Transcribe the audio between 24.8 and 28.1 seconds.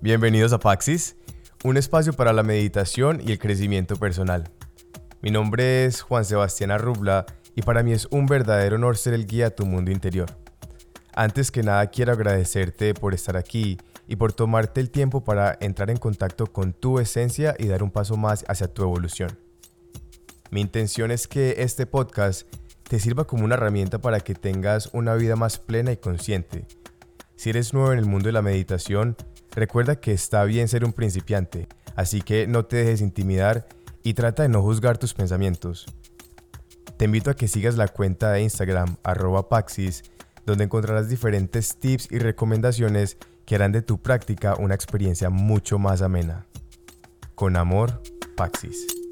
una vida más plena y consciente. Si eres nuevo en el